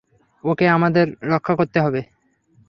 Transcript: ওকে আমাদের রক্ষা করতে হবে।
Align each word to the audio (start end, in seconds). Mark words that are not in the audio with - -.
ওকে 0.43 0.65
আমাদের 0.67 1.05
রক্ষা 1.23 1.53
করতে 1.55 1.77
হবে। 1.81 2.01